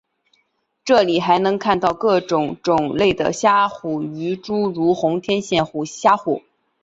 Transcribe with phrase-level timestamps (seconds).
[0.83, 6.41] 这里还能看到各种种类的虾虎鱼诸如红天线虾虎。